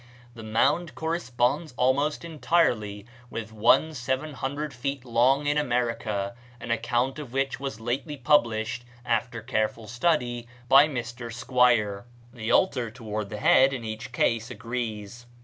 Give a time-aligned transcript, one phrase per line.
[0.33, 7.33] This mound corresponds almost entirely with one 700 feet long in America, an account of
[7.33, 11.31] which was lately published, after careful survey, by Mr.
[11.31, 12.05] Squier.
[12.33, 15.27] The altar toward the head in each case agrees.